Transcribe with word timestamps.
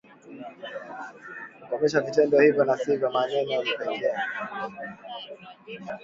kukomesha 1.59 2.01
vitendo 2.01 2.39
hivyo 2.39 2.63
na 2.65 2.77
sio 2.77 3.11
maneno 3.11 3.61
pekee 3.77 4.13